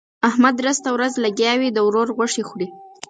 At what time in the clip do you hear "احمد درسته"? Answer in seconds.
0.29-0.89